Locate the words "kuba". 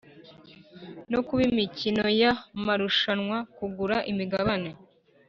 1.27-1.41